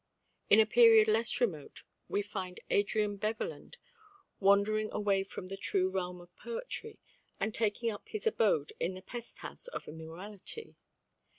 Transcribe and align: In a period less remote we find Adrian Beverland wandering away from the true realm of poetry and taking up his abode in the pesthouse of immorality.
In 0.49 0.59
a 0.59 0.65
period 0.65 1.07
less 1.07 1.39
remote 1.39 1.83
we 2.09 2.23
find 2.23 2.59
Adrian 2.71 3.17
Beverland 3.17 3.77
wandering 4.39 4.89
away 4.91 5.23
from 5.23 5.47
the 5.47 5.55
true 5.57 5.91
realm 5.91 6.19
of 6.21 6.35
poetry 6.35 6.99
and 7.39 7.53
taking 7.53 7.91
up 7.91 8.09
his 8.09 8.25
abode 8.25 8.73
in 8.79 8.95
the 8.95 9.03
pesthouse 9.03 9.67
of 9.67 9.87
immorality. 9.87 10.75